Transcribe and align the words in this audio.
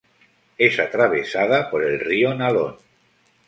Es 0.57 0.79
atravesada 0.79 1.69
por 1.69 1.83
el 1.83 1.99
río 1.99 2.33
Nalón. 2.33 2.75